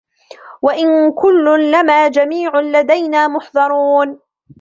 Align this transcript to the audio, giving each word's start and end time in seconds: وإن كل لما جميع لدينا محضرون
وإن 0.61 1.11
كل 1.11 1.71
لما 1.71 2.07
جميع 2.07 2.59
لدينا 2.59 3.27
محضرون 3.27 4.19